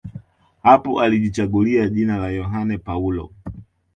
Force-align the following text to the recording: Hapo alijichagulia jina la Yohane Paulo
Hapo 0.63 1.01
alijichagulia 1.01 1.89
jina 1.89 2.17
la 2.17 2.29
Yohane 2.31 2.77
Paulo 2.77 3.31